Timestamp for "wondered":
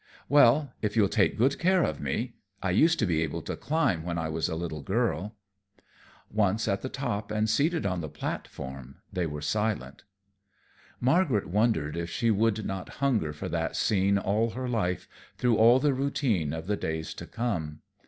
11.45-11.95